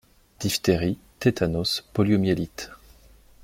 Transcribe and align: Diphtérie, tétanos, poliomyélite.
Diphtérie, 0.39 0.97
tétanos, 1.19 1.83
poliomyélite. 1.93 2.71